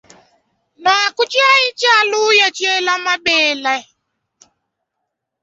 Nuaku 0.81 1.23
tshiayi 1.31 1.67
tshia 1.79 1.97
luya 2.09 2.47
tshiela 2.55 2.93
mabele. 3.05 3.75